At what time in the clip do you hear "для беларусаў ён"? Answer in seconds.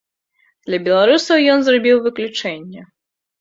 0.69-1.67